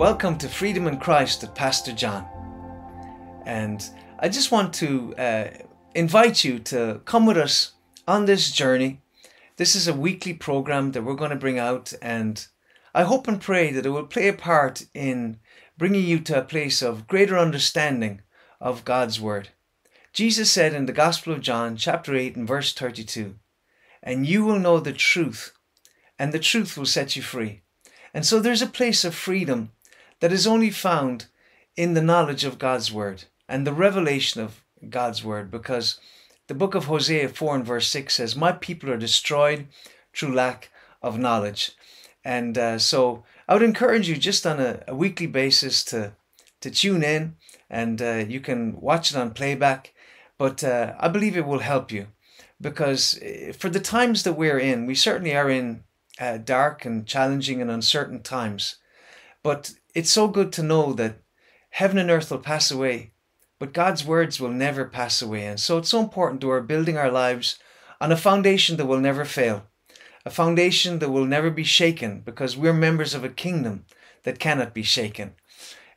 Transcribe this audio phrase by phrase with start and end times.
[0.00, 2.26] Welcome to Freedom in Christ with Pastor John.
[3.44, 3.86] And
[4.18, 5.48] I just want to uh,
[5.94, 7.72] invite you to come with us
[8.08, 9.02] on this journey.
[9.58, 12.46] This is a weekly program that we're going to bring out, and
[12.94, 15.38] I hope and pray that it will play a part in
[15.76, 18.22] bringing you to a place of greater understanding
[18.58, 19.50] of God's Word.
[20.14, 23.34] Jesus said in the Gospel of John, chapter 8, and verse 32,
[24.02, 25.52] And you will know the truth,
[26.18, 27.60] and the truth will set you free.
[28.14, 29.72] And so there's a place of freedom
[30.20, 31.26] that is only found
[31.76, 35.98] in the knowledge of God's Word and the revelation of God's Word, because
[36.46, 39.66] the book of Hosea 4 and verse 6 says, My people are destroyed
[40.14, 40.70] through lack
[41.02, 41.72] of knowledge.
[42.24, 46.12] And uh, so I would encourage you just on a, a weekly basis to,
[46.60, 47.36] to tune in
[47.70, 49.94] and uh, you can watch it on playback.
[50.36, 52.08] But uh, I believe it will help you
[52.60, 55.84] because uh, for the times that we're in, we certainly are in
[56.18, 58.76] uh, dark and challenging and uncertain times.
[59.42, 61.22] But it's so good to know that
[61.70, 63.12] heaven and earth will pass away,
[63.58, 65.46] but God's words will never pass away.
[65.46, 67.58] And so it's so important that we're building our lives
[68.00, 69.66] on a foundation that will never fail,
[70.24, 73.84] a foundation that will never be shaken because we're members of a kingdom
[74.24, 75.34] that cannot be shaken.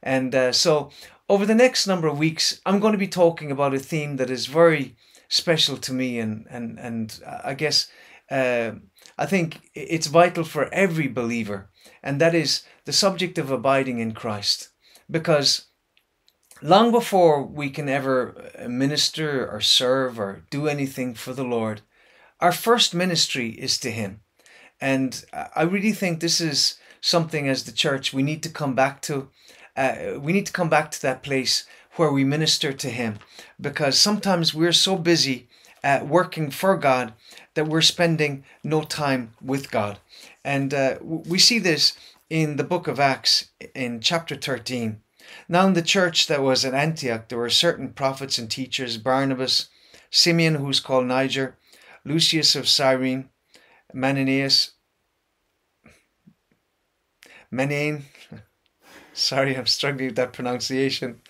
[0.01, 0.91] And uh, so
[1.29, 4.29] over the next number of weeks, I'm going to be talking about a theme that
[4.29, 4.95] is very
[5.29, 7.89] special to me and, and, and I guess
[8.29, 8.71] uh,
[9.17, 11.69] I think it's vital for every believer,
[12.01, 14.69] and that is the subject of abiding in Christ.
[15.09, 15.67] Because
[16.61, 21.81] long before we can ever uh, minister or serve or do anything for the Lord,
[22.39, 24.21] our first ministry is to Him.
[24.81, 25.23] And
[25.55, 29.29] I really think this is something as the church we need to come back to.
[29.77, 33.19] Uh, we need to come back to that place where we minister to Him
[33.61, 35.47] because sometimes we're so busy
[35.83, 37.13] uh, working for God
[37.55, 39.99] that we're spending no time with God.
[40.43, 41.93] And uh, we see this
[42.29, 45.01] in the book of Acts in chapter 13.
[45.47, 49.69] Now, in the church that was at Antioch, there were certain prophets and teachers Barnabas,
[50.09, 51.57] Simeon, who's called Niger,
[52.05, 53.29] Lucius of Cyrene,
[53.93, 54.71] Mananias,
[57.51, 58.03] Manain,
[59.13, 61.21] sorry, I'm struggling with that pronunciation,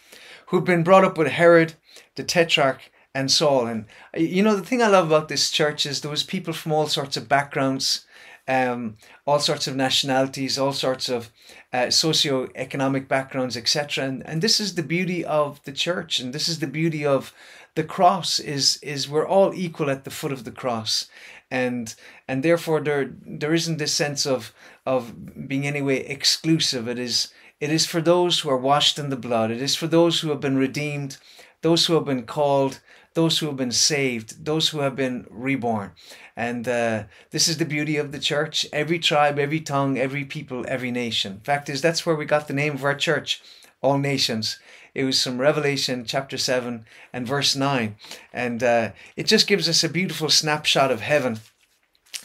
[0.47, 1.73] who'd been brought up with Herod,
[2.15, 3.67] the Tetrarch, and Saul.
[3.67, 3.85] And
[4.15, 6.87] you know, the thing I love about this church is there was people from all
[6.87, 8.05] sorts of backgrounds,
[8.47, 11.31] um, all sorts of nationalities, all sorts of
[11.71, 14.05] uh, socio-economic backgrounds, etc.
[14.05, 17.33] And and this is the beauty of the church, and this is the beauty of
[17.75, 18.39] the cross.
[18.39, 21.07] Is is we're all equal at the foot of the cross,
[21.49, 21.93] and
[22.27, 24.53] and therefore there there isn't this sense of
[24.85, 26.87] of being anyway exclusive.
[26.87, 29.49] It is it is for those who are washed in the blood.
[29.49, 31.17] It is for those who have been redeemed,
[31.61, 32.81] those who have been called,
[33.13, 35.91] those who have been saved, those who have been reborn.
[36.35, 38.65] And uh, this is the beauty of the church.
[38.73, 41.41] Every tribe, every tongue, every people, every nation.
[41.43, 43.41] Fact is, that's where we got the name of our church,
[43.81, 44.59] All Nations.
[44.95, 47.95] It was from Revelation chapter 7 and verse 9.
[48.31, 51.39] And uh, it just gives us a beautiful snapshot of heaven.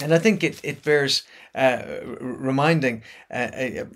[0.01, 1.23] And I think it, it bears
[1.55, 1.83] uh,
[2.21, 3.03] reminding.
[3.31, 3.49] Uh,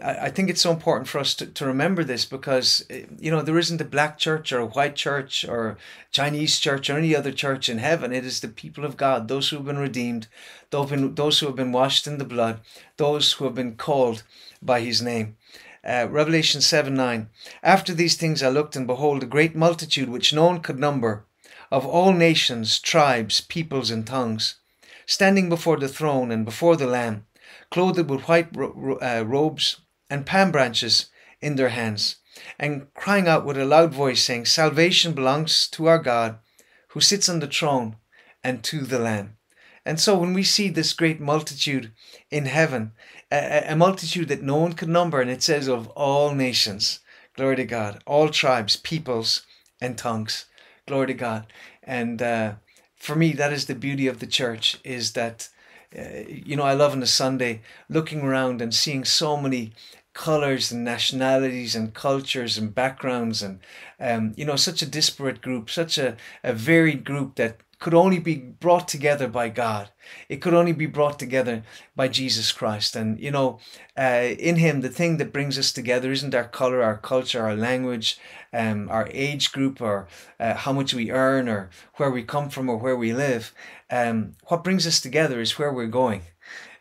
[0.02, 2.84] I, I think it's so important for us to, to remember this because,
[3.18, 5.76] you know, there isn't a black church or a white church or
[6.10, 8.12] Chinese church or any other church in heaven.
[8.12, 10.28] It is the people of God, those who have been redeemed,
[10.70, 12.60] those who have been washed in the blood,
[12.96, 14.22] those who have been called
[14.60, 15.36] by his name.
[15.84, 17.28] Uh, Revelation 7 9.
[17.62, 21.24] After these things I looked, and behold, a great multitude which no one could number,
[21.72, 24.56] of all nations, tribes, peoples, and tongues,
[25.06, 27.26] standing before the throne and before the Lamb
[27.72, 31.06] clothed with white ro- uh, robes and palm branches
[31.40, 32.16] in their hands,
[32.58, 36.38] and crying out with a loud voice, saying, Salvation belongs to our God
[36.88, 37.96] who sits on the throne
[38.44, 39.36] and to the Lamb.
[39.84, 41.92] And so when we see this great multitude
[42.30, 42.92] in heaven,
[43.32, 47.00] a, a multitude that no one could number, and it says of all nations,
[47.34, 49.46] glory to God, all tribes, peoples,
[49.80, 50.44] and tongues,
[50.86, 51.46] glory to God.
[51.82, 52.54] And uh,
[52.94, 55.48] for me, that is the beauty of the church, is that
[55.98, 59.72] uh, you know, I love on a Sunday looking around and seeing so many
[60.14, 63.60] colors and nationalities and cultures and backgrounds and
[63.98, 68.20] um, you know such a disparate group such a, a varied group that could only
[68.20, 69.90] be brought together by God.
[70.28, 71.64] It could only be brought together
[71.96, 72.94] by Jesus Christ.
[72.94, 73.58] And, you know,
[73.98, 77.56] uh, in Him, the thing that brings us together isn't our color, our culture, our
[77.56, 78.20] language,
[78.52, 80.06] um, our age group, or
[80.38, 83.52] uh, how much we earn, or where we come from, or where we live.
[83.90, 86.22] Um, what brings us together is where we're going.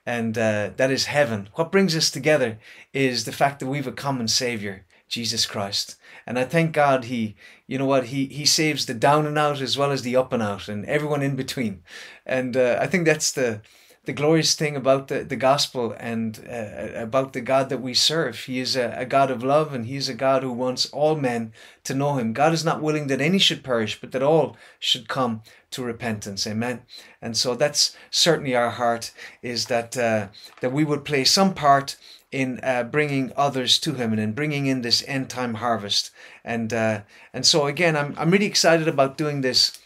[0.06, 1.50] And uh, that is heaven.
[1.56, 2.60] What brings us together
[2.94, 5.98] is the fact that we've a common Savior, Jesus Christ.
[6.26, 7.36] And I thank God he,
[7.68, 10.34] you know what, he, he saves the down and out as well as the up
[10.34, 11.84] and out and everyone in between.
[12.26, 13.62] And uh, I think that's the,
[14.06, 18.40] the glorious thing about the, the gospel and uh, about the God that we serve.
[18.40, 21.16] He is a, a God of love and He is a God who wants all
[21.16, 21.54] men
[21.84, 22.34] to know Him.
[22.34, 26.48] God is not willing that any should perish, but that all should come to repentance.
[26.48, 26.82] Amen.
[27.22, 29.12] And so that's certainly our heart
[29.44, 30.30] is that uh,
[30.62, 31.96] that we would play some part
[32.32, 36.10] in uh, bringing others to Him and in bringing in this end time harvest.
[36.44, 37.02] And uh,
[37.34, 39.80] and so again, I'm I'm really excited about doing this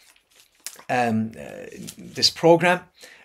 [0.88, 1.66] um, uh,
[1.98, 2.80] this program.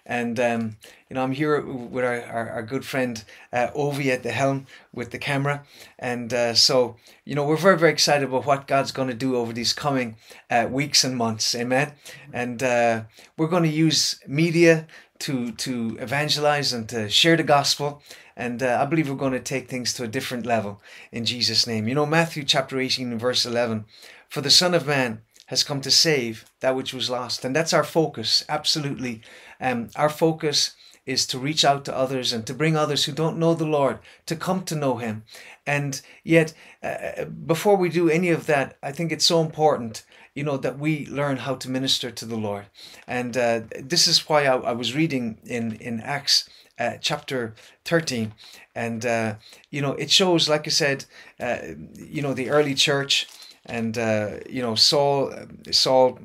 [0.06, 0.77] And um,
[1.09, 4.65] you know, I'm here with our, our, our good friend uh, Ovi at the helm
[4.94, 5.63] with the camera,
[6.00, 9.36] and uh, so you know we're very very excited about what God's going to do
[9.36, 10.15] over these coming
[10.50, 11.53] uh, weeks and months.
[11.56, 11.94] Amen.
[12.33, 13.03] And uh,
[13.38, 14.88] we're going to use media
[15.19, 18.01] to to evangelize and to share the gospel.
[18.36, 20.81] And uh, I believe we're going to take things to a different level
[21.12, 21.88] in Jesus' name.
[21.88, 23.86] You know, Matthew chapter 18 and verse 11
[24.30, 25.21] For the Son of Man
[25.51, 27.44] has come to save that which was lost.
[27.44, 29.21] And that's our focus, absolutely.
[29.61, 30.75] Um, our focus
[31.05, 33.99] is to reach out to others and to bring others who don't know the Lord
[34.27, 35.23] to come to know Him.
[35.65, 36.53] And yet,
[36.83, 40.03] uh, before we do any of that, I think it's so important,
[40.35, 42.65] you know, that we learn how to minister to the Lord.
[43.07, 46.49] And uh, this is why I, I, was reading in in Acts.
[46.79, 47.53] Uh, chapter
[47.85, 48.33] 13
[48.73, 49.35] and uh,
[49.69, 51.05] you know it shows like i said
[51.39, 51.59] uh,
[51.93, 53.27] you know the early church
[53.65, 55.33] and uh, you know Saul,
[55.71, 56.19] Saul,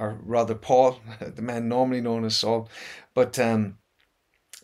[0.00, 2.68] or rather Paul, the man normally known as Saul,
[3.14, 3.76] but um,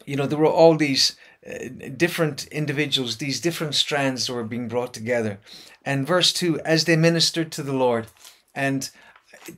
[0.06, 1.16] you know there were all these
[1.48, 5.38] uh, different individuals, these different strands that were being brought together,
[5.84, 8.06] and verse two, as they ministered to the Lord,
[8.54, 8.90] and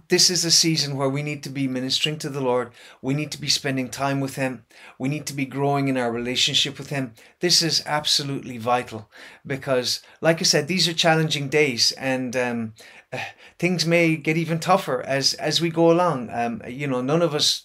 [0.09, 2.73] this is a season where we need to be ministering to the Lord.
[3.01, 4.65] We need to be spending time with Him.
[4.99, 7.15] We need to be growing in our relationship with Him.
[7.41, 9.11] This is absolutely vital
[9.47, 12.75] because, like I said, these are challenging days and um,
[13.59, 16.31] things may get even tougher as as we go along.
[16.33, 17.65] Um, you know, none of us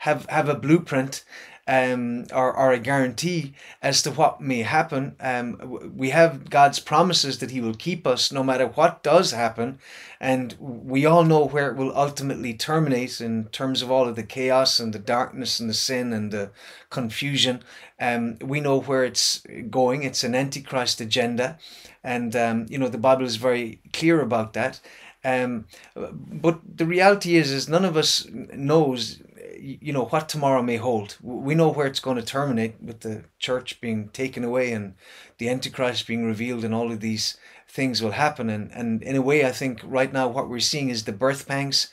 [0.00, 1.24] have have a blueprint
[1.68, 5.14] um, or, or a guarantee as to what may happen.
[5.20, 9.78] Um, we have God's promises that He will keep us no matter what does happen.
[10.18, 14.22] And we all know where it will ultimately terminate in terms of all of the
[14.22, 16.50] chaos and the darkness and the sin and the
[16.88, 17.62] confusion.
[18.00, 20.04] Um, we know where it's going.
[20.04, 21.58] It's an antichrist agenda.
[22.02, 24.80] And, um, you know, the Bible is very clear about that.
[25.22, 29.20] Um, but the reality is, is none of us knows
[29.60, 31.16] you know what tomorrow may hold.
[31.22, 34.94] We know where it's going to terminate with the church being taken away and
[35.38, 37.36] the antichrist being revealed, and all of these
[37.68, 38.48] things will happen.
[38.48, 41.46] And and in a way, I think right now what we're seeing is the birth
[41.46, 41.88] pangs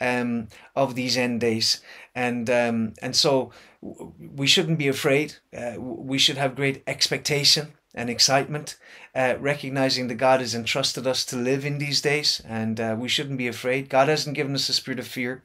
[0.00, 1.80] um, of these end days,
[2.14, 5.36] and um, and so we shouldn't be afraid.
[5.56, 8.76] Uh, we should have great expectation and excitement,
[9.14, 13.08] uh, recognizing that God has entrusted us to live in these days, and uh, we
[13.08, 13.88] shouldn't be afraid.
[13.88, 15.42] God hasn't given us a spirit of fear,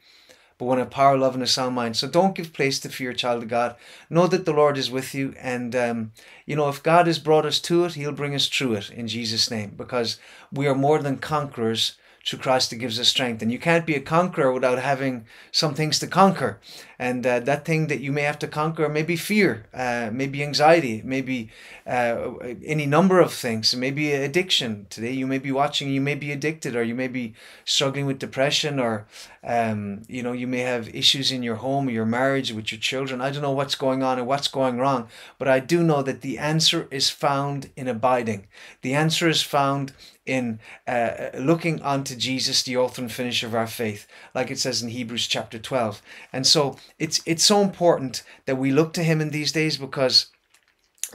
[0.58, 1.98] but one of power, love, and a sound mind.
[1.98, 3.76] So don't give place to fear, child of God.
[4.10, 5.34] Know that the Lord is with you.
[5.40, 6.12] And, um,
[6.46, 9.08] you know, if God has brought us to it, He'll bring us through it in
[9.08, 10.20] Jesus' name because
[10.52, 13.42] we are more than conquerors through Christ that gives us strength.
[13.42, 16.60] And you can't be a conqueror without having some things to conquer.
[16.98, 20.42] And uh, that thing that you may have to conquer may be fear, uh, maybe
[20.42, 21.50] anxiety, maybe
[21.86, 22.36] uh,
[22.66, 24.88] any number of things, maybe addiction.
[24.90, 27.34] Today you may be watching, you may be addicted, or you may be
[27.66, 29.06] struggling with depression, or
[29.44, 32.80] um, you know you may have issues in your home, or your marriage, with your
[32.80, 33.20] children.
[33.20, 36.22] I don't know what's going on and what's going wrong, but I do know that
[36.22, 38.48] the answer is found in abiding.
[38.82, 39.92] The answer is found
[40.26, 44.82] in uh, looking unto Jesus, the author and finisher of our faith, like it says
[44.82, 46.02] in Hebrews chapter 12.
[46.32, 50.28] And so it's it's so important that we look to him in these days because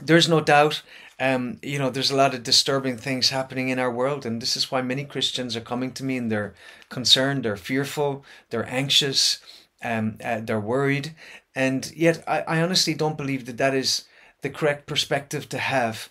[0.01, 0.83] there's no doubt
[1.19, 4.55] um, you know, there's a lot of disturbing things happening in our world, and this
[4.55, 6.53] is why many Christians are coming to me and they're
[6.87, 9.39] concerned, they're fearful, they're anxious,
[9.83, 11.13] um, uh, they're worried,
[11.53, 14.05] and yet I, I honestly don't believe that that is
[14.41, 16.09] the correct perspective to have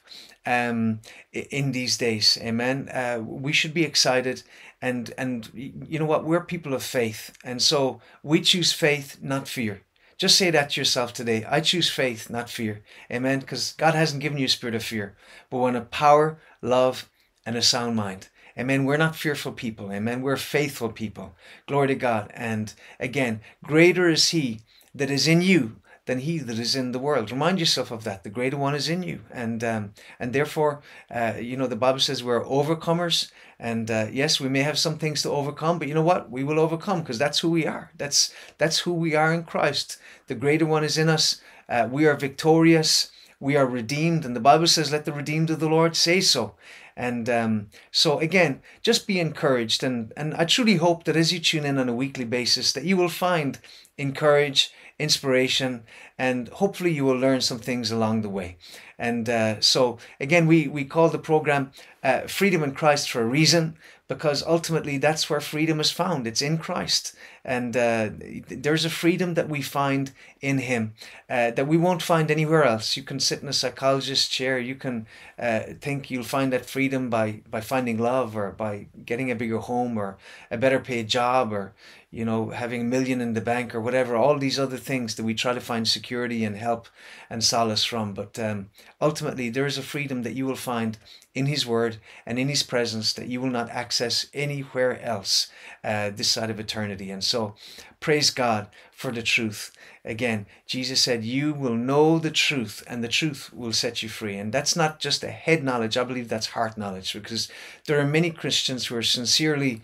[0.48, 1.00] um,
[1.32, 2.38] in these days.
[2.40, 2.88] Amen.
[2.88, 4.42] Uh, we should be excited
[4.80, 6.24] and and you know what?
[6.24, 7.36] We're people of faith.
[7.44, 9.82] And so we choose faith not fear.
[10.16, 11.44] Just say that to yourself today.
[11.48, 12.82] I choose faith not fear.
[13.12, 13.40] Amen?
[13.40, 15.16] Because god hasn't given you a spirit of fear
[15.50, 17.10] but one of power love
[17.44, 18.28] and a sound mind.
[18.58, 18.84] Amen?
[18.84, 19.92] We're not fearful people.
[19.92, 20.22] Amen?
[20.22, 21.36] We're faithful people.
[21.66, 22.30] Glory to god.
[22.34, 24.60] And again greater is he
[24.94, 25.76] that is in you
[26.08, 27.30] than he that is in the world.
[27.30, 28.24] Remind yourself of that.
[28.24, 32.00] The greater one is in you, and um, and therefore, uh, you know, the Bible
[32.00, 33.30] says we're overcomers.
[33.60, 36.30] And uh, yes, we may have some things to overcome, but you know what?
[36.30, 37.90] We will overcome because that's who we are.
[37.98, 39.98] That's that's who we are in Christ.
[40.28, 41.42] The greater one is in us.
[41.68, 43.12] Uh, we are victorious.
[43.38, 46.54] We are redeemed, and the Bible says, "Let the redeemed of the Lord say so."
[46.96, 51.38] And um, so again, just be encouraged, and and I truly hope that as you
[51.38, 53.58] tune in on a weekly basis, that you will find
[53.98, 55.84] encourage inspiration,
[56.18, 58.56] and hopefully you will learn some things along the way.
[58.98, 61.70] And uh, so, again, we, we call the program
[62.02, 63.76] uh, Freedom in Christ for a reason
[64.08, 66.26] because ultimately that's where freedom is found.
[66.26, 67.14] It's in Christ.
[67.48, 68.10] And uh,
[68.48, 70.12] there's a freedom that we find
[70.42, 70.92] in Him
[71.30, 72.94] uh, that we won't find anywhere else.
[72.94, 74.58] You can sit in a psychologist's chair.
[74.58, 75.06] You can
[75.38, 79.60] uh, think you'll find that freedom by, by finding love or by getting a bigger
[79.60, 80.18] home or
[80.50, 81.72] a better paid job or
[82.10, 85.24] you know, having a million in the bank or whatever, all these other things that
[85.24, 86.88] we try to find security and help
[87.28, 88.14] and solace from.
[88.14, 90.96] But um, ultimately, there is a freedom that you will find
[91.38, 95.48] in His Word and in His presence that you will not access anywhere else
[95.84, 97.10] uh, this side of eternity.
[97.10, 97.54] And so,
[98.00, 99.70] praise God for the truth.
[100.04, 104.36] Again, Jesus said, You will know the truth, and the truth will set you free.
[104.36, 107.48] And that's not just a head knowledge, I believe that's heart knowledge, because
[107.86, 109.82] there are many Christians who are sincerely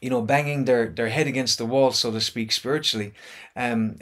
[0.00, 3.12] you know, banging their, their head against the wall, so to speak, spiritually,
[3.54, 3.96] um,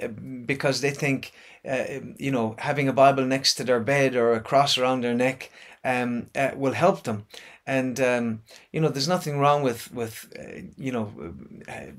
[0.47, 1.33] because they think,
[1.69, 1.85] uh,
[2.17, 5.51] you know, having a Bible next to their bed or a cross around their neck
[5.85, 7.27] um, uh, will help them.
[7.67, 8.43] And um,
[8.73, 11.13] you know, there's nothing wrong with with uh, you know
[11.69, 11.93] uh,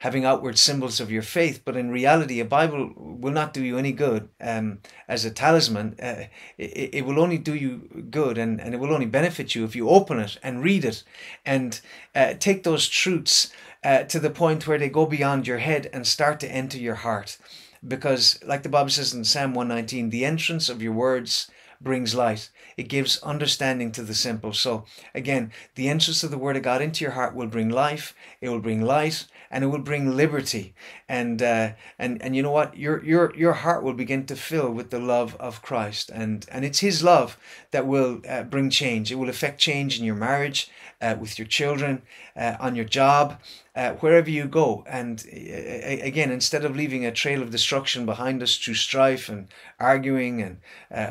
[0.00, 3.78] having outward symbols of your faith, but in reality, a Bible will not do you
[3.78, 5.96] any good um, as a talisman.
[6.00, 6.24] Uh,
[6.58, 9.76] it, it will only do you good and, and it will only benefit you if
[9.76, 11.02] you open it and read it
[11.44, 11.80] and
[12.14, 13.52] uh, take those truths
[13.84, 16.96] uh, to the point where they go beyond your head and start to enter your
[16.96, 17.38] heart.
[17.86, 21.48] Because, like the Bible says in Psalm 119, the entrance of your words
[21.80, 22.50] brings light.
[22.76, 24.52] It gives understanding to the simple.
[24.52, 28.14] So, again, the entrance of the Word of God into your heart will bring life,
[28.40, 30.74] it will bring light, and it will bring liberty.
[31.08, 32.76] And uh, and and you know what?
[32.76, 36.64] Your your your heart will begin to fill with the love of Christ, and and
[36.64, 37.38] it's His love
[37.70, 39.12] that will uh, bring change.
[39.12, 42.02] It will affect change in your marriage, uh, with your children,
[42.36, 43.40] uh, on your job,
[43.74, 44.84] uh, wherever you go.
[44.86, 49.48] And uh, again, instead of leaving a trail of destruction behind us through strife and
[49.78, 50.58] arguing and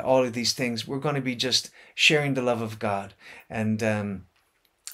[0.04, 3.14] all of these things, we're going to be just sharing the love of God
[3.48, 4.26] and um,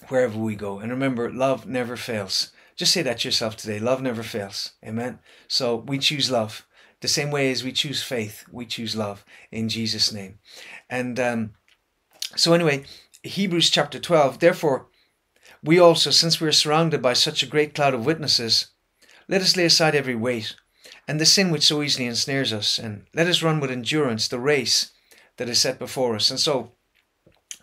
[0.09, 0.79] wherever we go.
[0.79, 2.53] And remember, love never fails.
[2.77, 3.79] Just say that to yourself today.
[3.79, 4.73] Love never fails.
[4.85, 5.19] Amen.
[5.49, 6.67] So we choose love.
[7.01, 10.39] The same way as we choose faith, we choose love in Jesus' name.
[10.89, 11.55] And um,
[12.37, 12.85] so, anyway,
[13.25, 14.39] Hebrews chapter 12.
[14.39, 14.87] Therefore,
[15.65, 18.69] we also, since we are surrounded by such a great cloud of witnesses,
[19.29, 20.55] let us lay aside every weight
[21.09, 24.39] and the sin which so easily ensnares us, and let us run with endurance the
[24.39, 24.93] race
[25.37, 26.31] that is set before us.
[26.31, 26.73] And so,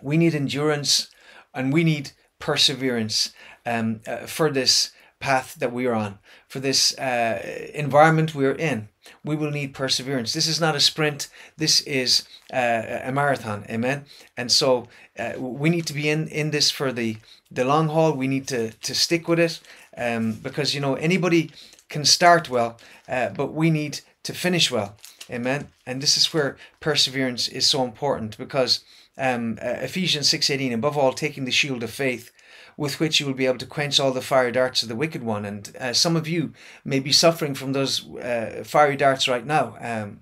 [0.01, 1.09] we need endurance
[1.53, 3.33] and we need perseverance
[3.65, 8.87] um, uh, for this path that we are on, for this uh, environment we're in.
[9.23, 10.33] We will need perseverance.
[10.33, 13.65] This is not a sprint, this is uh, a marathon.
[13.69, 14.05] Amen.
[14.37, 17.17] And so uh, we need to be in, in this for the,
[17.51, 18.13] the long haul.
[18.13, 19.59] We need to, to stick with it
[19.97, 21.51] um, because, you know, anybody
[21.89, 24.95] can start well, uh, but we need to finish well.
[25.29, 25.67] Amen.
[25.85, 28.83] And this is where perseverance is so important because
[29.17, 32.31] um, Ephesians 6.18, above all, taking the shield of faith,
[32.79, 35.21] with which you will be able to quench all the fiery darts of the wicked
[35.21, 35.43] one.
[35.43, 36.53] And uh, some of you
[36.85, 39.75] may be suffering from those uh, fiery darts right now.
[39.81, 40.21] Um,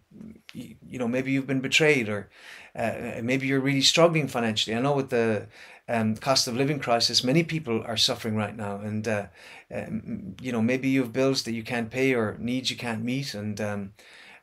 [0.56, 2.30] you, you, know, maybe you've been betrayed, or
[2.76, 4.76] uh, maybe you're really struggling financially.
[4.76, 5.46] I know with the
[5.88, 9.28] um, cost of living crisis, many people are suffering right now, and uh,
[9.72, 13.04] um, you know maybe you have bills that you can't pay or needs you can't
[13.04, 13.94] meet, and um,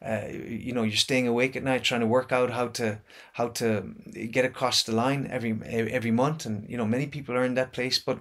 [0.04, 2.98] uh, you know you're staying awake at night trying to work out how to
[3.32, 3.94] how to
[4.30, 6.44] get across the line every every month.
[6.44, 8.18] And you know many people are in that place but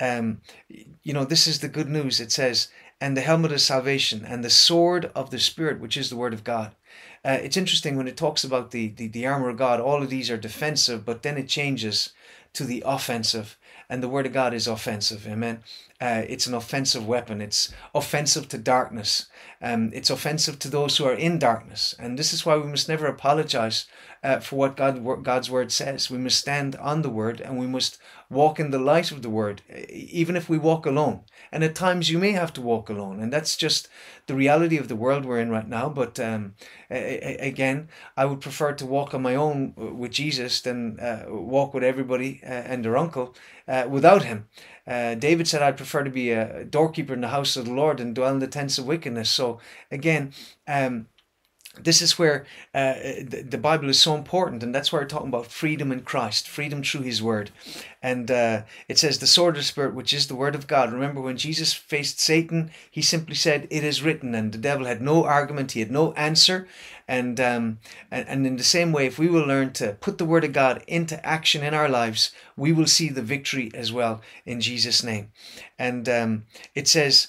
[0.00, 0.40] um
[1.02, 2.20] you know this is the good news.
[2.20, 2.68] It says
[3.00, 6.34] and the helmet of salvation and the sword of the spirit which is the word
[6.34, 6.74] of god.
[7.24, 10.10] Uh, it's interesting when it talks about the, the the armor of god all of
[10.10, 12.12] these are defensive but then it changes
[12.52, 13.56] to the offensive.
[13.88, 15.26] And the word of god is offensive.
[15.26, 15.62] Amen
[16.02, 17.40] uh, it's an offensive weapon.
[17.40, 19.26] It's offensive to darkness.
[19.62, 21.94] Um, it's offensive to those who are in darkness.
[21.96, 23.86] And this is why we must never apologize
[24.24, 26.10] uh, for what God, God's word says.
[26.10, 29.30] We must stand on the word and we must walk in the light of the
[29.30, 31.20] word, even if we walk alone.
[31.52, 33.20] And at times you may have to walk alone.
[33.20, 33.88] And that's just
[34.26, 35.88] the reality of the world we're in right now.
[35.88, 36.54] But um,
[36.90, 41.84] again, I would prefer to walk on my own with Jesus than uh, walk with
[41.84, 43.36] everybody uh, and their uncle
[43.68, 44.48] uh, without him.
[44.86, 48.00] Uh, David said, I'd prefer to be a doorkeeper in the house of the Lord
[48.00, 49.30] and dwell in the tents of wickedness.
[49.30, 49.60] So,
[49.90, 50.32] again,
[50.66, 51.06] um,
[51.80, 55.28] this is where uh, the, the, Bible is so important, and that's why we're talking
[55.28, 57.50] about freedom in Christ, freedom through His Word.
[58.02, 60.92] And uh, it says, the sword of the Spirit, which is the Word of God.
[60.92, 65.00] Remember, when Jesus faced Satan, he simply said, It is written, and the devil had
[65.00, 66.68] no argument, he had no answer.
[67.08, 67.78] And, um,
[68.10, 70.52] and, and in the same way, if we will learn to put the Word of
[70.52, 75.02] God into action in our lives, we will see the victory as well in Jesus'
[75.02, 75.32] name.
[75.78, 77.28] And um, it says,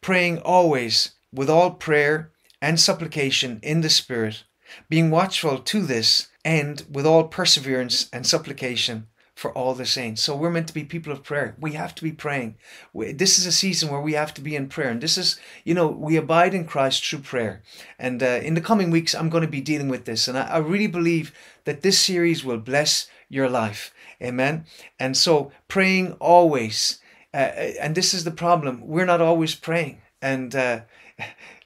[0.00, 4.44] praying always with all prayer and supplication in the Spirit,
[4.88, 9.06] being watchful to this end with all perseverance and supplication
[9.38, 10.20] for all the saints.
[10.20, 11.54] So we're meant to be people of prayer.
[11.60, 12.56] We have to be praying.
[12.92, 14.90] This is a season where we have to be in prayer.
[14.90, 17.62] And this is, you know, we abide in Christ through prayer.
[18.00, 20.26] And uh, in the coming weeks, I'm going to be dealing with this.
[20.26, 21.32] And I, I really believe
[21.64, 23.94] that this series will bless your life.
[24.20, 24.64] Amen.
[24.98, 26.98] And so praying always.
[27.32, 28.88] Uh, and this is the problem.
[28.88, 30.02] We're not always praying.
[30.20, 30.80] And uh,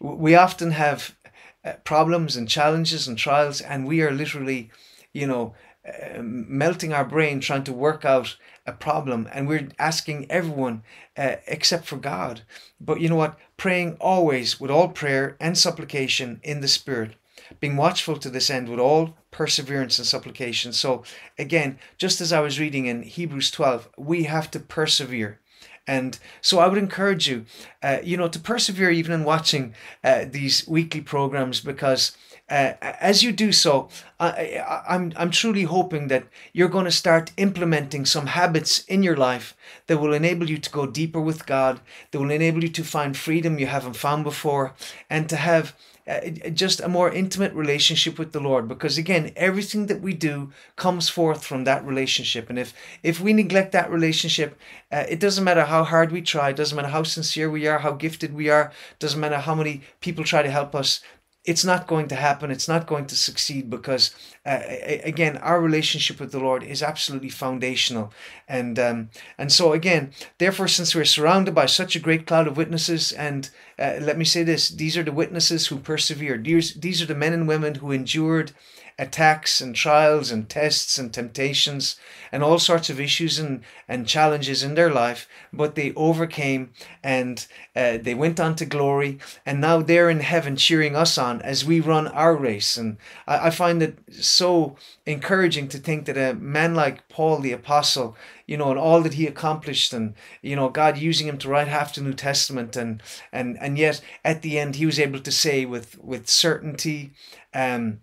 [0.00, 1.16] we often have
[1.64, 4.70] uh, problems and challenges and trials, and we are literally,
[5.12, 5.54] you know,
[5.86, 10.82] uh, melting our brain trying to work out a problem and we're asking everyone
[11.16, 12.42] uh, except for God.
[12.80, 13.38] But you know what?
[13.56, 17.16] Praying always with all prayer and supplication in the Spirit,
[17.60, 20.72] being watchful to this end with all perseverance and supplication.
[20.72, 21.02] So,
[21.38, 25.40] again, just as I was reading in Hebrews 12, we have to persevere.
[25.86, 27.44] And so I would encourage you,
[27.82, 29.74] uh, you know, to persevere even in watching
[30.04, 32.16] uh, these weekly programs because
[32.52, 33.88] uh, as you do so,
[34.20, 39.16] I, I'm, I'm truly hoping that you're going to start implementing some habits in your
[39.16, 42.84] life that will enable you to go deeper with God, that will enable you to
[42.84, 44.74] find freedom you haven't found before,
[45.08, 45.74] and to have
[46.08, 48.68] uh, just a more intimate relationship with the Lord.
[48.68, 52.50] Because again everything that we do comes forth from that relationship.
[52.50, 54.58] And if if we neglect that relationship
[54.90, 57.92] uh, it doesn't matter how hard we try doesn't matter how sincere we are how
[57.92, 61.00] gifted we are doesn't matter how many people try to help us
[61.44, 62.50] it's not going to happen.
[62.52, 64.14] It's not going to succeed because,
[64.46, 64.60] uh,
[65.02, 68.12] again, our relationship with the Lord is absolutely foundational.
[68.46, 72.56] And um, and so again, therefore, since we're surrounded by such a great cloud of
[72.56, 76.44] witnesses, and uh, let me say this: these are the witnesses who persevered.
[76.44, 78.52] These these are the men and women who endured
[78.98, 81.96] attacks and trials and tests and temptations
[82.30, 86.70] and all sorts of issues and, and challenges in their life, but they overcame
[87.02, 87.46] and
[87.76, 89.18] uh, they went on to glory.
[89.44, 92.76] And now they're in heaven cheering us on as we run our race.
[92.76, 92.96] And
[93.26, 98.16] I, I find it so encouraging to think that a man like Paul the Apostle,
[98.46, 101.68] you know, and all that he accomplished, and you know, God using him to write
[101.68, 105.32] half the New Testament, and and and yet at the end he was able to
[105.32, 107.12] say with with certainty,
[107.54, 108.00] um,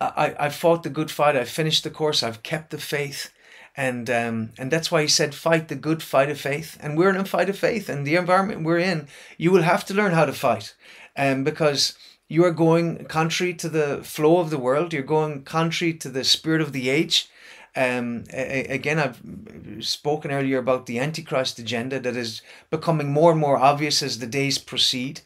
[0.00, 1.36] I, I fought the good fight.
[1.36, 2.22] I finished the course.
[2.22, 3.30] I've kept the faith.
[3.76, 6.76] And um, and that's why he said, fight the good fight of faith.
[6.80, 7.88] And we're in a fight of faith.
[7.88, 9.08] And the environment we're in,
[9.38, 10.74] you will have to learn how to fight.
[11.16, 11.96] Um, because
[12.28, 14.92] you are going contrary to the flow of the world.
[14.92, 17.28] You're going contrary to the spirit of the age.
[17.76, 23.58] Um, again, I've spoken earlier about the Antichrist agenda that is becoming more and more
[23.58, 25.20] obvious as the days proceed.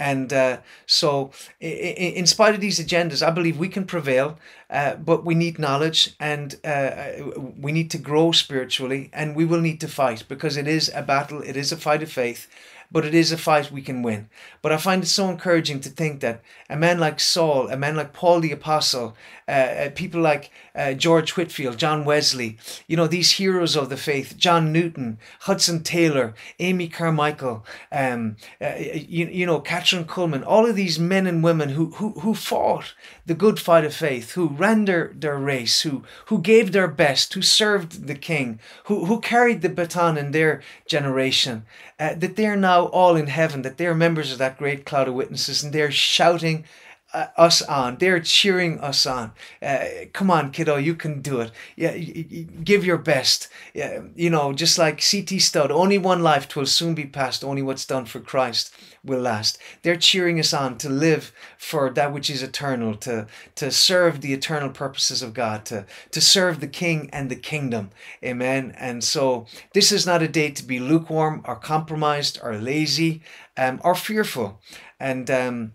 [0.00, 4.38] And uh, so, in spite of these agendas, I believe we can prevail,
[4.70, 9.44] uh, but we need knowledge and uh, uh, we need to grow spiritually and we
[9.44, 12.48] will need to fight because it is a battle, it is a fight of faith
[12.92, 14.28] but it is a fight we can win.
[14.62, 17.94] But I find it so encouraging to think that a man like Saul, a man
[17.94, 19.14] like Paul the Apostle,
[19.50, 23.96] uh, uh, people like uh, George Whitefield, John Wesley, you know, these heroes of the
[23.96, 30.66] faith, John Newton, Hudson Taylor, Amy Carmichael, um, uh, you, you know, Kathryn Kuhlman, all
[30.66, 32.94] of these men and women who, who, who fought
[33.26, 37.34] the good fight of faith, who ran their, their race, who, who gave their best,
[37.34, 41.64] who served the king, who, who carried the baton in their generation,
[41.98, 45.14] uh, that they're now all in heaven, that they're members of that great cloud of
[45.14, 46.64] witnesses, and they're shouting
[47.12, 47.96] uh, us on.
[47.96, 49.32] They're cheering us on.
[49.60, 51.50] Uh, come on, kiddo, you can do it.
[51.76, 53.48] Yeah, give your best.
[53.74, 55.38] Yeah, you know, just like C.T.
[55.38, 57.44] Studd, only one life twill soon be past.
[57.44, 59.58] Only what's done for Christ will last.
[59.82, 64.32] They're cheering us on to live for that which is eternal, to to serve the
[64.32, 67.90] eternal purposes of God, to to serve the King and the kingdom.
[68.24, 68.74] Amen.
[68.76, 73.22] And so this is not a day to be lukewarm or compromised or lazy
[73.56, 74.60] um, or fearful.
[74.98, 75.72] And um,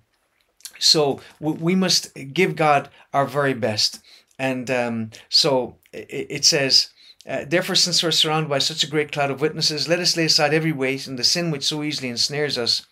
[0.80, 4.00] so we must give God our very best.
[4.38, 6.90] And um, so it says,
[7.28, 10.26] uh, Therefore, since we're surrounded by such a great cloud of witnesses, let us lay
[10.26, 12.86] aside every weight and the sin which so easily ensnares us,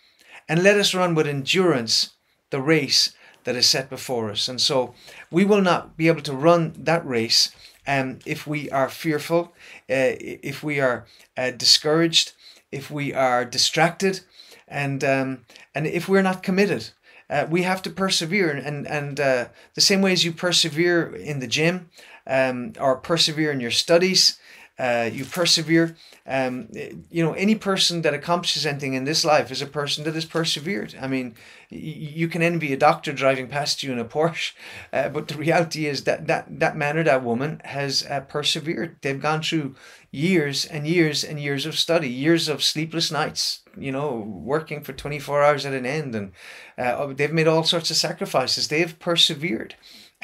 [0.48, 2.10] and let us run with endurance
[2.50, 4.48] the race that is set before us.
[4.48, 4.94] And so
[5.30, 7.54] we will not be able to run that race
[7.86, 9.52] um, if we are fearful,
[9.90, 12.32] uh, if we are uh, discouraged,
[12.72, 14.20] if we are distracted,
[14.66, 15.44] and um,
[15.74, 16.90] and if we're not committed
[17.30, 21.40] uh, we have to persevere and and uh, the same way as you persevere in
[21.40, 21.88] the gym
[22.26, 24.38] um, or persevere in your studies
[24.78, 25.96] uh, you persevere.
[26.26, 26.68] Um,
[27.10, 30.24] you know, any person that accomplishes anything in this life is a person that has
[30.24, 30.94] persevered.
[31.00, 31.34] I mean,
[31.70, 34.52] you can envy a doctor driving past you in a Porsche,
[34.92, 38.96] uh, but the reality is that that, that man or that woman has uh, persevered.
[39.00, 39.76] They've gone through
[40.10, 44.92] years and years and years of study, years of sleepless nights, you know, working for
[44.92, 46.14] 24 hours at an end.
[46.14, 46.32] And
[46.78, 48.68] uh, they've made all sorts of sacrifices.
[48.68, 49.74] They've persevered.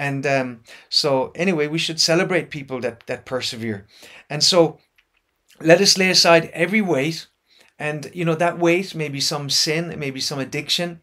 [0.00, 3.86] And um, so, anyway, we should celebrate people that, that persevere.
[4.30, 4.78] And so,
[5.60, 7.26] let us lay aside every weight.
[7.78, 11.02] And, you know, that weight may be some sin, it may be some addiction,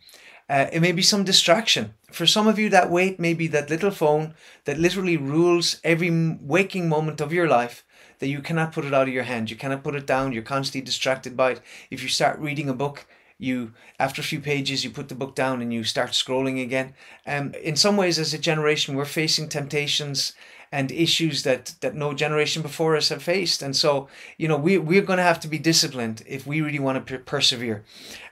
[0.49, 1.93] uh, it may be some distraction.
[2.11, 4.33] For some of you, that weight may be that little phone
[4.65, 6.09] that literally rules every
[6.41, 7.85] waking moment of your life
[8.17, 9.51] that you cannot put it out of your hand.
[9.51, 10.33] You cannot put it down.
[10.33, 11.61] You're constantly distracted by it.
[11.91, 13.05] If you start reading a book,
[13.39, 16.93] you after a few pages you put the book down and you start scrolling again.
[17.25, 20.33] Um, in some ways, as a generation, we're facing temptations
[20.71, 24.77] and issues that that no generation before us have faced and so you know we,
[24.77, 27.83] we're going to have to be disciplined if we really want to persevere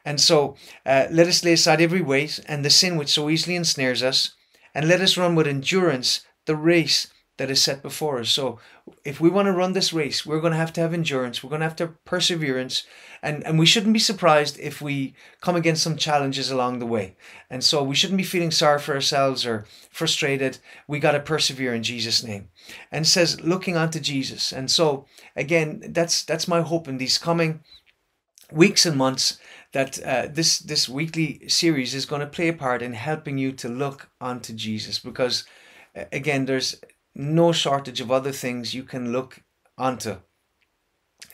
[0.04, 3.56] and so uh, let us lay aside every weight and the sin which so easily
[3.56, 4.32] ensnares us
[4.74, 8.30] and let us run with endurance the race that is set before us.
[8.30, 8.60] So
[9.04, 11.44] if we want to run this race, we're going to have to have endurance.
[11.44, 12.86] We're going to have to have perseverance.
[13.22, 17.18] And, and we shouldn't be surprised if we come against some challenges along the way.
[17.50, 20.60] And so we shouldn't be feeling sorry for ourselves or frustrated.
[20.88, 22.50] We got to persevere in Jesus' name.
[22.92, 24.52] And says, looking unto Jesus.
[24.52, 27.62] And so again, that's that's my hope in these coming
[28.52, 29.40] weeks and months
[29.74, 33.52] that uh, this this weekly series is going to play a part in helping you
[33.52, 35.46] to look onto Jesus because
[36.12, 36.80] again there's
[37.16, 39.42] no shortage of other things you can look
[39.78, 40.18] onto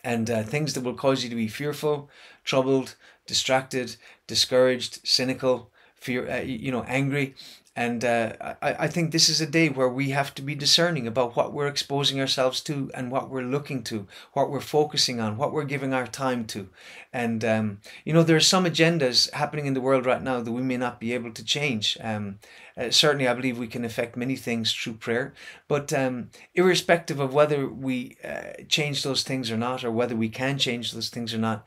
[0.04, 2.10] and uh, things that will cause you to be fearful,
[2.44, 2.96] troubled,
[3.28, 3.96] distracted,
[4.28, 7.36] discouraged, cynical, fear, uh, you know, angry.
[7.74, 11.08] And uh, I, I think this is a day where we have to be discerning
[11.08, 15.38] about what we're exposing ourselves to and what we're looking to, what we're focusing on,
[15.38, 16.68] what we're giving our time to.
[17.14, 20.52] And, um, you know, there are some agendas happening in the world right now that
[20.52, 21.98] we may not be able to change.
[22.02, 22.40] Um,
[22.76, 25.34] uh, certainly, I believe we can affect many things through prayer.
[25.68, 30.30] But um, irrespective of whether we uh, change those things or not, or whether we
[30.30, 31.66] can change those things or not,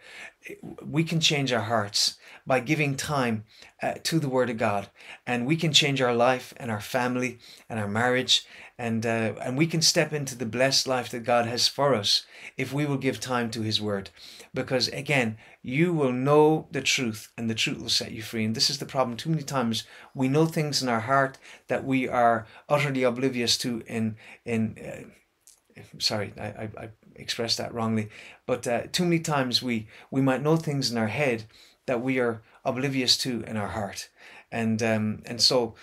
[0.83, 3.45] we can change our hearts by giving time
[3.83, 4.91] uh, to the Word of God.
[5.27, 8.45] And we can change our life and our family and our marriage.
[8.77, 12.27] And, uh, and we can step into the blessed life that God has for us
[12.57, 14.11] if we will give time to His Word.
[14.53, 18.45] Because again, you will know the truth and the truth will set you free.
[18.45, 19.17] And this is the problem.
[19.17, 23.83] Too many times we know things in our heart that we are utterly oblivious to
[23.87, 28.09] in, in, uh, sorry, I, I, I expressed that wrongly,
[28.47, 31.45] but uh, too many times we we might know things in our head
[31.87, 34.09] that we are oblivious to in our heart,
[34.51, 35.75] and um, and so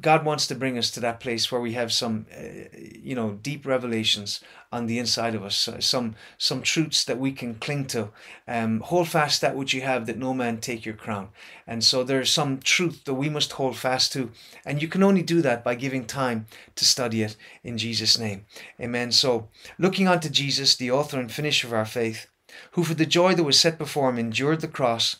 [0.00, 3.38] God wants to bring us to that place where we have some, uh, you know,
[3.42, 4.40] deep revelations
[4.72, 8.08] on the inside of us, uh, some some truths that we can cling to.
[8.48, 11.28] Um, hold fast that which you have, that no man take your crown.
[11.66, 14.30] And so there's some truth that we must hold fast to,
[14.64, 18.46] and you can only do that by giving time to study it in Jesus' name.
[18.80, 19.12] Amen.
[19.12, 22.28] So looking unto Jesus, the author and finisher of our faith,
[22.72, 25.16] who for the joy that was set before him endured the cross,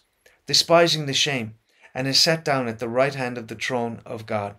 [0.47, 1.57] despising the shame
[1.97, 4.55] and is set down at the right hand of the throne of God.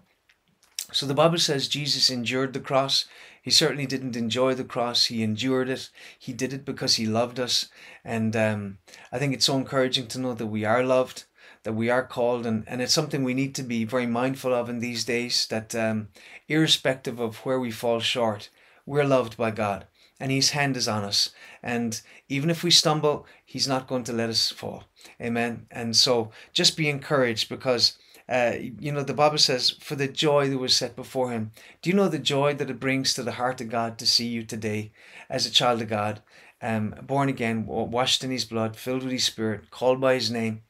[0.92, 3.06] So the Bible says Jesus endured the cross.
[3.44, 5.06] He certainly didn't enjoy the cross.
[5.06, 5.92] He endured it.
[6.18, 7.70] He did it because he loved us.
[8.04, 8.80] And um,
[9.12, 11.26] I think it's so encouraging to know that we are loved,
[11.62, 12.48] that we are called.
[12.48, 15.76] And, and it's something we need to be very mindful of in these days that
[15.76, 16.08] um,
[16.48, 18.50] irrespective of where we fall short,
[18.88, 19.86] we're loved by God
[20.20, 21.32] and his hand is on us.
[21.62, 24.86] And even if we stumble, he's not going to let us fall.
[25.22, 25.68] Amen.
[25.72, 30.50] And so just be encouraged because, uh, you know, the Bible says, for the joy
[30.50, 31.52] that was set before him.
[31.82, 34.28] Do you know the joy that it brings to the heart of God to see
[34.28, 34.92] you today
[35.30, 36.22] as a child of God,
[36.62, 40.62] um, born again, washed in his blood, filled with his spirit, called by his name,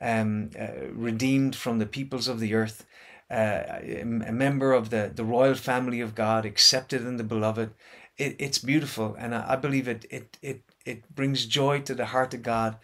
[0.00, 2.84] um, uh, redeemed from the peoples of the earth?
[3.28, 7.70] Uh, a member of the, the royal family of God, accepted in the beloved,
[8.18, 9.16] it, it's beautiful.
[9.18, 12.76] And I, I believe it, it it it brings joy to the heart of God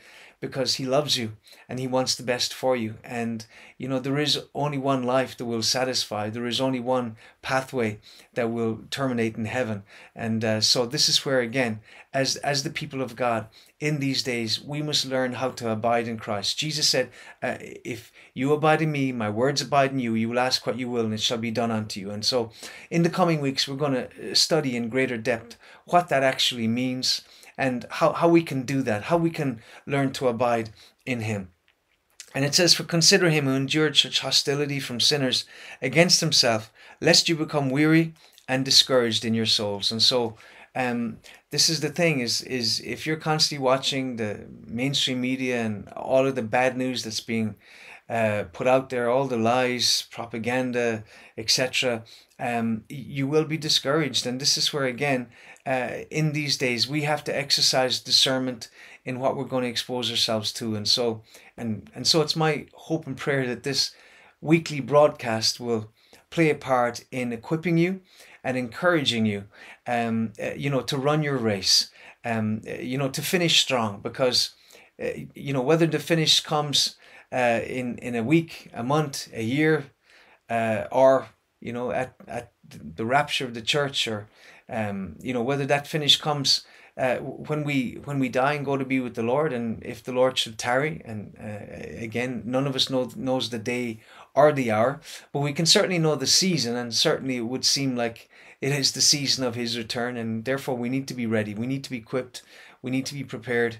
[0.42, 1.36] because he loves you
[1.68, 2.96] and he wants the best for you.
[3.04, 3.46] And
[3.78, 6.28] you know there is only one life that will satisfy.
[6.28, 8.00] There is only one pathway
[8.34, 9.84] that will terminate in heaven.
[10.16, 11.78] And uh, so this is where again
[12.12, 13.46] as as the people of god
[13.78, 16.58] in these days we must learn how to abide in christ.
[16.58, 20.14] Jesus said uh, if you abide in me my words abide in you.
[20.14, 22.10] You will ask what you will and it shall be done unto you.
[22.10, 22.50] And so
[22.90, 27.22] in the coming weeks we're going to study in greater depth what that actually means
[27.56, 30.70] and how, how we can do that, how we can learn to abide
[31.06, 31.48] in Him.
[32.34, 35.44] And it says, For consider him who endured such hostility from sinners
[35.80, 38.14] against himself, lest you become weary
[38.48, 39.92] and discouraged in your souls.
[39.92, 40.36] And so
[40.74, 41.18] um,
[41.50, 46.26] this is the thing is is if you're constantly watching the mainstream media and all
[46.26, 47.56] of the bad news that's being
[48.08, 51.04] uh, put out there, all the lies, propaganda,
[51.36, 52.02] etc.,
[52.38, 54.26] um, you will be discouraged.
[54.26, 55.28] And this is where, again,
[55.66, 58.68] uh, in these days, we have to exercise discernment
[59.04, 60.74] in what we're going to expose ourselves to.
[60.74, 61.22] And so,
[61.56, 63.92] and and so, it's my hope and prayer that this
[64.40, 65.92] weekly broadcast will
[66.30, 68.00] play a part in equipping you
[68.42, 69.44] and encouraging you,
[69.86, 71.90] um, uh, you know, to run your race,
[72.24, 74.00] um, uh, you know, to finish strong.
[74.00, 74.50] Because,
[75.00, 76.96] uh, you know, whether the finish comes
[77.32, 79.84] uh, in in a week, a month, a year,
[80.50, 81.28] uh, or
[81.60, 84.26] you know, at at the rapture of the church, or
[84.72, 86.64] um, you know, whether that finish comes.
[86.94, 90.04] Uh, when we when we die and go to be with the Lord, and if
[90.04, 94.00] the Lord should tarry, and uh, again, none of us know knows the day
[94.34, 95.00] or the hour,
[95.32, 98.28] but we can certainly know the season, and certainly it would seem like
[98.60, 101.54] it is the season of His return, and therefore we need to be ready.
[101.54, 102.42] We need to be equipped.
[102.82, 103.78] We need to be prepared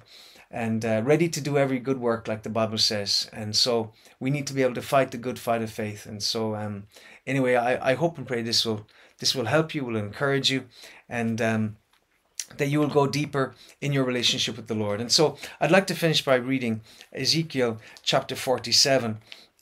[0.53, 3.29] and uh, ready to do every good work, like the Bible says.
[3.33, 6.05] And so we need to be able to fight the good fight of faith.
[6.05, 6.85] And so, um,
[7.27, 8.87] anyway, I, I hope and pray this will
[9.23, 10.65] this will help you, will encourage you,
[11.09, 11.77] and um,
[12.57, 15.01] that you will go deeper in your relationship with the Lord.
[15.01, 16.81] And so, I'd like to finish by reading
[17.13, 19.19] Ezekiel chapter forty-seven,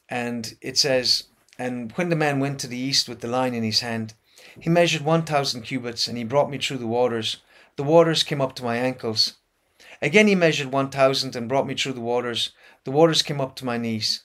[0.08, 1.24] and it says,
[1.58, 4.14] "And when the man went to the east with the line in his hand,
[4.58, 7.36] he measured one thousand cubits, and he brought me through the waters.
[7.76, 9.34] The waters came up to my ankles."
[10.02, 12.52] Again he measured 1,000 and brought me through the waters.
[12.84, 14.22] The waters came up to my knees.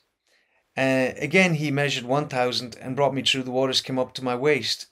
[0.78, 4.36] Uh, again he measured 1,000 and brought me through the waters came up to my
[4.36, 4.88] waist.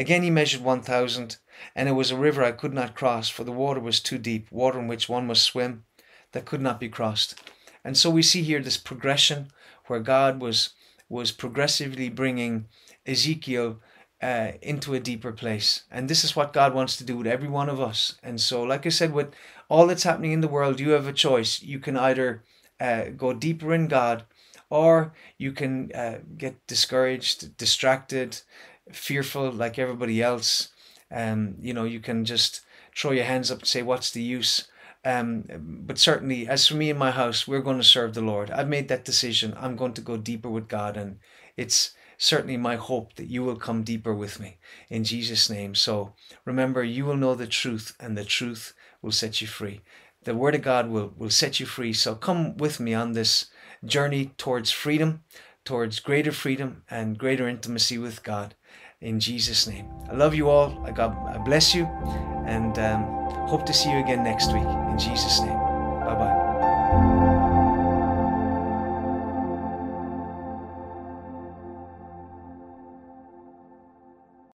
[0.00, 1.36] Again he measured 1,000
[1.76, 4.50] and it was a river I could not cross for the water was too deep,
[4.50, 5.84] water in which one must swim
[6.32, 7.38] that could not be crossed.
[7.84, 9.50] And so we see here this progression
[9.88, 10.70] where God was
[11.10, 12.66] was progressively bringing
[13.04, 13.80] Ezekiel
[14.22, 15.82] uh, into a deeper place.
[15.90, 18.16] And this is what God wants to do with every one of us.
[18.22, 19.34] And so, like I said, with
[19.68, 21.62] all that's happening in the world, you have a choice.
[21.62, 22.42] You can either
[22.80, 24.24] uh, go deeper in God
[24.70, 28.40] or you can uh, get discouraged, distracted,
[28.92, 30.68] fearful like everybody else.
[31.10, 32.60] Um, you know, you can just
[32.96, 34.68] throw your hands up and say, What's the use?
[35.04, 35.44] Um,
[35.86, 38.50] but certainly, as for me and my house, we're going to serve the Lord.
[38.50, 39.56] I've made that decision.
[39.58, 41.18] I'm going to go deeper with God, and
[41.56, 44.58] it's certainly my hope that you will come deeper with me
[44.90, 45.74] in Jesus' name.
[45.74, 46.12] So
[46.44, 49.80] remember, you will know the truth, and the truth will set you free.
[50.24, 51.94] The Word of God will, will set you free.
[51.94, 53.46] So come with me on this
[53.82, 55.22] journey towards freedom,
[55.64, 58.54] towards greater freedom and greater intimacy with God
[59.00, 59.88] in Jesus' name.
[60.10, 60.78] I love you all.
[60.84, 61.84] I God I bless you
[62.46, 63.04] and um,
[63.48, 65.59] hope to see you again next week in Jesus' name.